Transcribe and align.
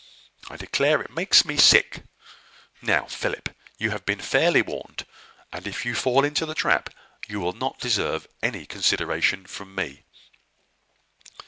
I 0.49 0.57
declare 0.57 0.99
it 1.01 1.11
makes 1.13 1.45
me 1.45 1.57
sick. 1.57 2.01
Now, 2.81 3.05
Philip, 3.05 3.55
you 3.77 3.91
have 3.91 4.03
been 4.03 4.19
fairly 4.19 4.63
warned; 4.63 5.05
and 5.53 5.67
if 5.67 5.85
you 5.85 5.93
fall 5.93 6.25
into 6.25 6.43
the 6.47 6.55
trap, 6.55 6.89
you 7.27 7.39
will 7.39 7.53
not 7.53 7.77
deserve 7.77 8.25
any 8.41 8.65
consideration 8.65 9.45
from 9.45 9.75
me." 9.75 10.01